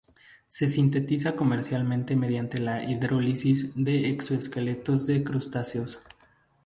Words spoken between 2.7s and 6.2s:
hidrólisis de exoesqueletos de crustáceos.